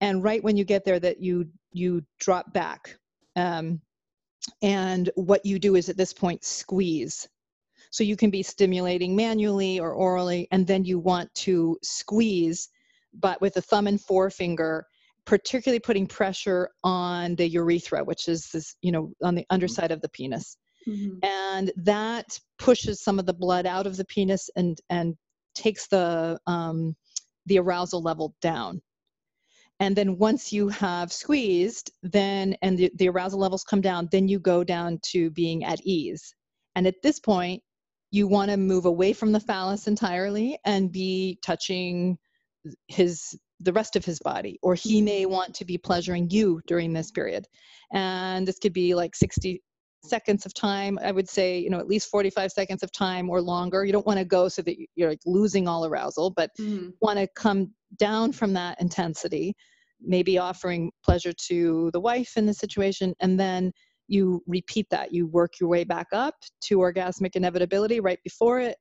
[0.00, 2.96] and right when you get there, that you you drop back.
[3.36, 3.80] Um,
[4.62, 7.28] and what you do is at this point squeeze
[7.94, 12.68] so you can be stimulating manually or orally, and then you want to squeeze,
[13.12, 14.84] but with a thumb and forefinger,
[15.26, 20.00] particularly putting pressure on the urethra, which is this, you know, on the underside of
[20.00, 20.56] the penis.
[20.86, 21.24] Mhm.
[21.24, 25.16] And that pushes some of the blood out of the penis and and
[25.54, 26.94] takes the um,
[27.46, 28.82] the arousal level down.
[29.80, 34.28] And then once you have squeezed, then and the, the arousal levels come down, then
[34.28, 36.34] you go down to being at ease.
[36.76, 37.62] And at this point,
[38.10, 42.16] you want to move away from the phallus entirely and be touching
[42.86, 46.92] his the rest of his body or he may want to be pleasuring you during
[46.92, 47.46] this period
[47.92, 49.62] and this could be like 60
[50.04, 53.40] seconds of time i would say you know at least 45 seconds of time or
[53.40, 56.92] longer you don't want to go so that you're like losing all arousal but Mhm.
[57.00, 59.54] want to come down from that intensity,
[60.00, 63.72] maybe offering pleasure to the wife in the situation, and then
[64.08, 65.12] you repeat that.
[65.12, 68.76] You work your way back up to orgasmic inevitability right before it,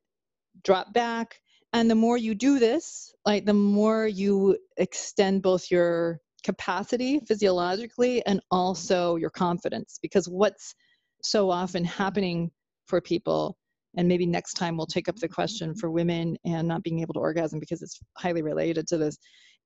[0.64, 1.36] drop back.
[1.74, 8.24] And the more you do this, like the more you extend both your capacity physiologically
[8.26, 9.98] and also your confidence.
[10.02, 10.76] Because what's
[11.24, 12.52] so often happening
[12.86, 13.58] for people
[13.96, 17.14] and maybe next time we'll take up the question for women and not being able
[17.14, 19.18] to orgasm because it's highly related to this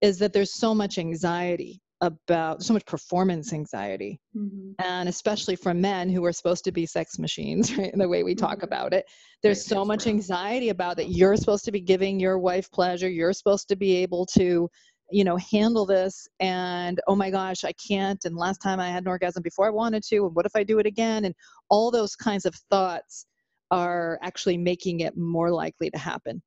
[0.02, 4.76] is that there's so much anxiety about so much performance anxiety Mhm.
[4.80, 8.24] and especially for men who are supposed to be sex machines right in the way
[8.24, 8.64] we talk Mhm.
[8.64, 9.06] about it
[9.42, 13.34] there's so much anxiety about that you're supposed to be giving your wife pleasure you're
[13.34, 14.70] supposed to be able to
[15.10, 19.04] you know handle this and oh my gosh i can't and last time i had
[19.04, 21.34] an orgasm before i wanted to and what if i do it again and
[21.70, 23.26] all those kinds of thoughts
[23.72, 26.42] are actually making it more likely to happen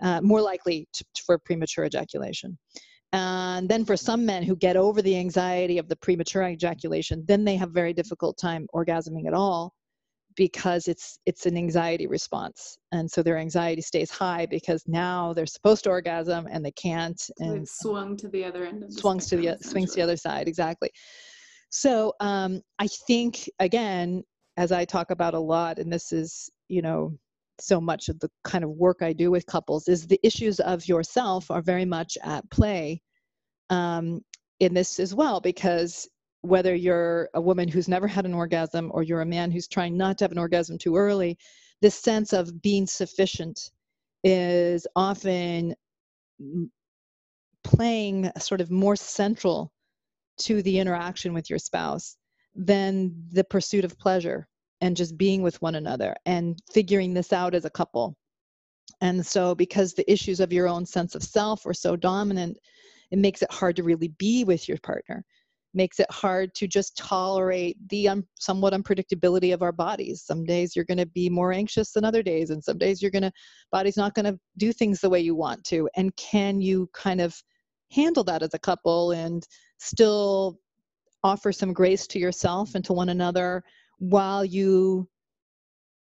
[0.00, 2.58] uh, more likely to, for premature ejaculation
[3.12, 7.44] And then for some men who get over the anxiety of the premature ejaculation, then
[7.44, 9.74] they have very difficult time orgasming at all
[10.34, 12.78] because it's it's an anxiety response.
[12.90, 17.20] And so their anxiety stays high because now they're supposed to orgasm and they can't.
[17.38, 20.48] And they've swung to the other end of to the swings to the other side
[20.48, 20.90] exactly.
[21.68, 24.22] So um, i think again
[24.58, 27.18] as i talk about a lot and this is you know
[27.60, 30.86] so much of the kind of work i do with couples is the issues of
[30.88, 33.00] yourself are very much at play
[33.70, 34.20] um,
[34.60, 36.08] in this as well because
[36.42, 39.96] whether you're a woman who's never had an orgasm or you're a man who's trying
[39.96, 41.38] not to have an orgasm too early
[41.80, 43.70] this sense of being sufficient
[44.24, 45.74] is often
[47.64, 49.72] playing sort of more central
[50.38, 52.16] to the interaction with your spouse
[52.54, 54.48] than the pursuit of pleasure
[54.82, 58.16] and just being with one another and figuring this out as a couple.
[59.00, 62.58] And so, because the issues of your own sense of self are so dominant,
[63.10, 65.24] it makes it hard to really be with your partner.
[65.72, 70.24] Makes it hard to just tolerate the un- somewhat unpredictability of our bodies.
[70.24, 73.32] Some days you're going to be more anxious than other days, and some days to
[73.70, 75.88] body's not going to do things the way you want to.
[75.96, 77.40] And can you kind of
[77.92, 79.46] handle that as a couple and
[79.78, 80.58] still
[81.22, 83.62] offer some grace to yourself and to one another
[84.02, 85.08] while you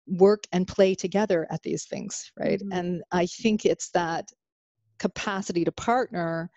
[0.07, 2.69] work and play together at these things right Mhm.
[2.79, 4.29] and i think it's that
[4.99, 6.49] capacity to partner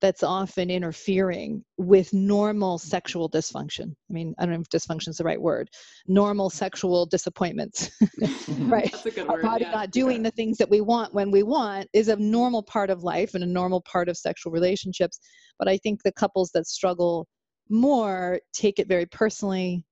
[0.00, 5.18] that's often interfering with normal sexual dysfunction i mean i don't know if dysfunction is
[5.18, 5.68] the right word
[6.08, 7.90] normal sexual disappointments
[8.60, 9.42] right That's a good our word.
[9.42, 9.72] body yeah.
[9.72, 13.02] not doing the things that we want when we want is a normal part of
[13.02, 15.18] life and a normal part of sexual relationships.
[15.58, 17.26] But I think the couples that struggle
[17.68, 19.84] more take it very personally,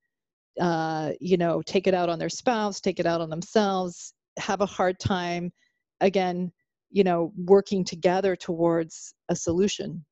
[0.61, 4.61] uh, you know, take it out on their spouse, take it out on themselves, have
[4.61, 5.53] a hard time,
[6.01, 6.53] again,
[6.91, 10.05] you know, working together towards a solution,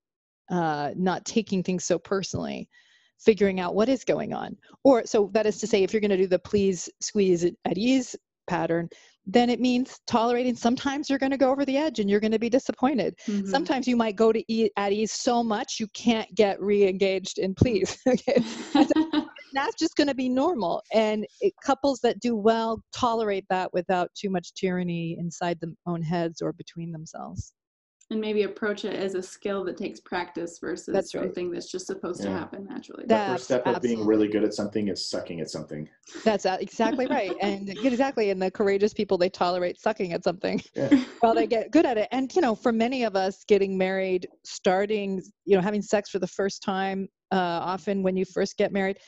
[0.50, 2.68] uh, not taking things so personally
[3.18, 4.56] figuring out what is going on.
[4.84, 7.78] Or so that is to say if you're going to do the please squeeze at
[7.78, 8.14] ease
[8.46, 8.88] pattern
[9.26, 12.30] then it means tolerating sometimes you're going to go over the edge and you're going
[12.32, 13.14] to be disappointed.
[13.26, 13.46] Mhm.
[13.48, 17.54] sometimes you might go to eat at ease so much you can't get re-engaged in
[17.54, 18.42] please okay
[19.56, 24.10] that's just going to be normal and it, couples that do well tolerate that without
[24.14, 27.54] too much tyranny inside their own heads or between themselves
[28.10, 31.24] and maybe approach it as a skill that takes practice versus That's right.
[31.24, 33.02] something that's just supposed to happen naturally.
[33.02, 35.88] The That- first step of being really good at something is sucking at something.
[36.24, 40.96] that's exactly right and exactly and the courageous people they tolerate sucking at something Yeah.
[41.22, 44.28] well they get good at it and you know for many of us getting married
[44.44, 48.72] starting you know having sex for the first time uh, often when you first get
[48.72, 48.98] married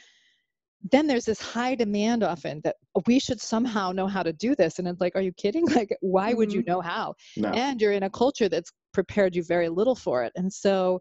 [0.91, 2.77] then there's this high demand often that
[3.07, 5.95] we should somehow know how to do this and it's like are you kidding like
[6.01, 6.67] why would you Mhm.
[6.67, 7.51] know how No.
[7.53, 11.01] and you're in a culture that's prepared you very little for it and so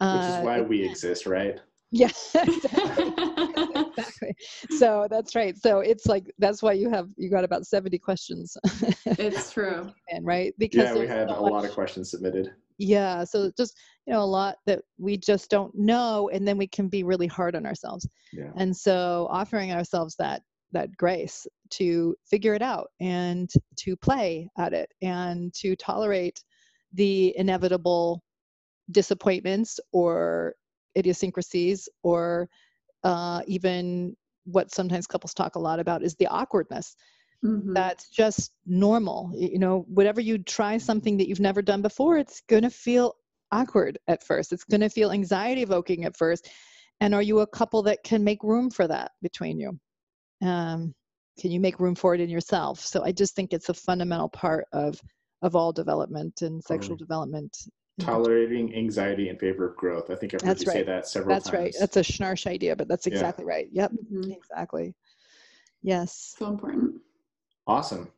[0.00, 1.60] uh, Which is why we exist, right?
[1.90, 3.14] yeah exactly
[3.96, 4.34] exactly
[4.70, 8.56] so that's right so it's like that's why you have you got about 70 questions
[9.18, 9.90] it's true.
[10.08, 12.52] in, right because Yeah, we had so a lot of questions submitted.
[12.78, 13.76] Yeah so just
[14.06, 17.26] you know a lot that we just don't know and then we can be really
[17.26, 18.50] hard on ourselves Yeah.
[18.56, 24.72] and so offering ourselves that that grace to figure it out and to play at
[24.72, 26.42] it and to tolerate
[26.92, 28.22] the inevitable
[28.90, 30.54] disappointments or
[30.96, 32.48] idiosyncrasies or
[33.04, 36.96] uh, even what sometimes couples talk a lot about is the awkwardness
[37.44, 37.72] Mhm.
[37.74, 42.40] that's just normal you know whatever you try something that you've never done before it's
[42.48, 43.14] going to feel
[43.52, 46.48] awkward at first it's going to feel anxiety evoking at first
[47.00, 49.78] and are you a couple that can make room for that between you
[50.42, 50.92] um,
[51.40, 54.28] can you make room for it in yourself so i just think it's a fundamental
[54.28, 55.00] part of
[55.42, 57.06] of all development and sexual Totally.
[57.06, 57.56] development
[58.00, 60.08] Tolerating anxiety in favor of growth.
[60.08, 61.44] I think I've heard That's you say that several times.
[61.44, 63.12] that's right that's a schnarch idea but that's Yeah.
[63.14, 64.32] exactly right yep Mhm.
[64.36, 64.94] exactly
[65.82, 66.97] yes So important.
[67.68, 68.10] Awesome.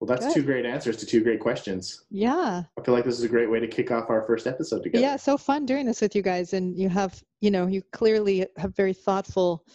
[0.00, 0.34] Well, that's Good.
[0.36, 2.04] two great answers to two great questions.
[2.10, 4.82] yeah I feel like this is a great way to kick off our first episode
[4.82, 5.02] together.
[5.02, 8.46] Yeah, so fun doing this with you guys, and you have, you know, you clearly
[8.56, 9.66] have very thoughtful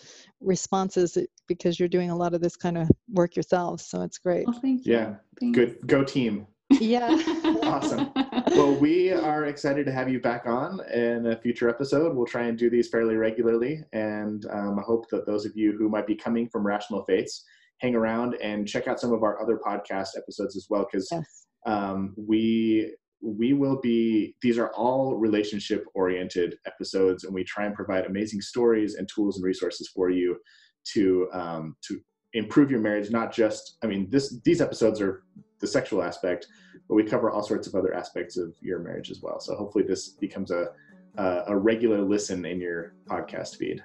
[0.42, 1.16] responses
[1.48, 3.86] because you're doing a lot of this kind of work yourselves.
[3.86, 4.48] So it's great.
[4.48, 4.94] Well, thank you.
[4.94, 5.16] Yeah.
[5.40, 5.56] Thanks.
[5.56, 5.78] Good.
[5.86, 6.48] Go team.
[6.72, 7.10] Yeah,
[7.62, 8.12] Awesome.
[8.56, 12.16] Well, we are excited to have you back on in a future episode.
[12.16, 15.78] We'll try and do these fairly regularly, and um, I hope that those of you
[15.78, 17.44] who might be coming from Rational Faiths
[17.80, 21.48] hang around and check out some of our other podcast episodes as well, because yes,
[21.66, 27.74] um, we we will be these are all relationship oriented episodes and we try and
[27.74, 30.38] provide amazing stories and tools and resources for you
[30.94, 32.00] to um, to
[32.34, 35.24] improve your marriage not just i mean this these episodes are
[35.60, 36.48] the sexual aspect,
[36.88, 39.40] but we cover all sorts of other aspects of your marriage as well.
[39.40, 40.68] So hopefully this becomes a
[41.18, 43.82] a, a regular listen in your podcast feed.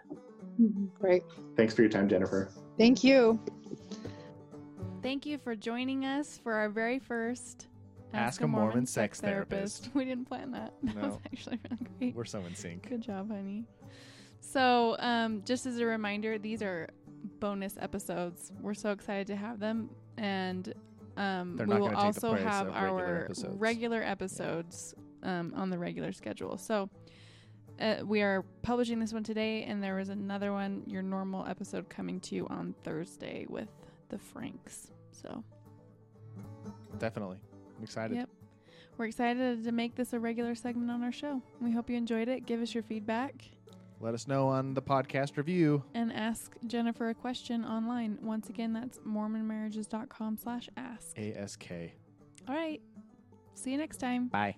[0.99, 1.22] Great.
[1.57, 2.51] Thanks for your time, Jennifer.
[2.76, 3.38] Thank you.
[5.03, 7.68] Thank you for joining us for our very first
[8.12, 9.90] Ask a Mormon Sex Therapist.
[9.94, 10.74] We didn't plan that.
[10.82, 11.20] That was No.
[11.32, 12.14] actually really great.
[12.16, 12.88] We're so in sync.
[12.88, 13.64] Good job, honey.
[14.40, 16.88] So, um, just as a reminder, these are
[17.38, 18.51] bonus episodes.
[18.61, 20.74] We're so excited to have them, and
[21.16, 21.96] um, we will gonna take the
[22.26, 23.57] also have of regular our episodes.
[23.59, 26.59] regular episodes um, on the regular schedule.
[26.59, 26.90] So,
[27.80, 31.88] uh, we are publishing this one today, and there was another one, your normal episode,
[31.88, 33.68] coming to you on Thursday with
[34.11, 34.90] the Franks.
[35.12, 35.42] So,
[36.98, 37.38] Definitely.
[37.78, 38.16] I'm excited.
[38.16, 38.28] Yep.
[38.98, 41.40] We're excited to make this a regular segment on our show.
[41.61, 42.44] We hope you enjoyed it.
[42.44, 43.34] Give us your feedback
[44.00, 45.82] Let us know on the podcast review.
[45.94, 48.18] and ask Jennifer a question online.
[48.20, 51.18] Once again, that's mormonmarriages.com slash ask.
[51.18, 51.70] ASK.
[52.48, 52.80] All right.
[53.54, 54.28] See you next time.
[54.28, 54.56] Bye.